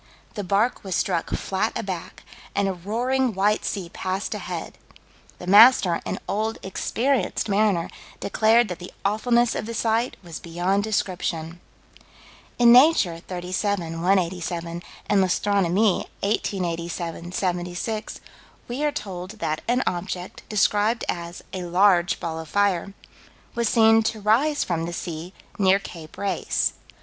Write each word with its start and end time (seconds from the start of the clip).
The 0.33 0.43
bark 0.43 0.83
was 0.83 0.95
struck 0.95 1.29
flat 1.29 1.77
aback, 1.77 2.23
and 2.55 2.67
"a 2.67 2.73
roaring, 2.73 3.35
white 3.35 3.63
sea 3.63 3.87
passed 3.93 4.33
ahead." 4.33 4.79
"The 5.37 5.45
master, 5.45 6.01
an 6.07 6.17
old, 6.27 6.57
experienced 6.63 7.47
mariner, 7.47 7.87
declared 8.19 8.67
that 8.69 8.79
the 8.79 8.91
awfulness 9.05 9.53
of 9.53 9.67
the 9.67 9.75
sight 9.75 10.17
was 10.23 10.39
beyond 10.39 10.83
description." 10.83 11.59
In 12.57 12.71
Nature, 12.71 13.19
37 13.19 14.01
187, 14.01 14.81
and 15.07 15.21
L'Astronomie; 15.21 16.09
1887 16.21 17.31
76, 17.31 18.21
we 18.67 18.83
are 18.83 18.91
told 18.91 19.33
that 19.37 19.61
an 19.67 19.83
object, 19.85 20.41
described 20.49 21.05
as 21.09 21.43
"a 21.53 21.61
large 21.65 22.19
ball 22.19 22.39
of 22.39 22.49
fire," 22.49 22.95
was 23.53 23.69
seen 23.69 24.01
to 24.01 24.19
rise 24.19 24.63
from 24.63 24.85
the 24.87 24.93
sea, 24.93 25.31
near 25.59 25.77
Cape 25.77 26.17
Race. 26.17 26.73